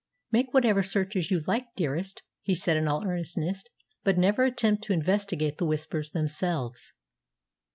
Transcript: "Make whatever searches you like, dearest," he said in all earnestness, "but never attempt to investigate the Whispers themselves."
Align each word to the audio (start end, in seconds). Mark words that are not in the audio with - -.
"Make 0.31 0.51
whatever 0.51 0.81
searches 0.81 1.29
you 1.29 1.41
like, 1.45 1.73
dearest," 1.75 2.23
he 2.41 2.55
said 2.55 2.75
in 2.75 2.87
all 2.87 3.05
earnestness, 3.05 3.63
"but 4.03 4.17
never 4.17 4.45
attempt 4.45 4.83
to 4.85 4.93
investigate 4.93 5.59
the 5.59 5.67
Whispers 5.67 6.09
themselves." 6.09 6.93